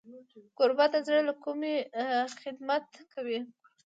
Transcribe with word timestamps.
کوربه 0.57 0.85
د 0.93 0.95
زړه 1.07 1.21
له 1.29 1.33
کومي 1.43 1.75
خدمت 2.41 2.87
کوي. 3.13 3.39